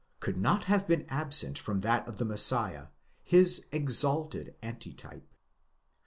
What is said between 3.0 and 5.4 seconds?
his exalted antitype.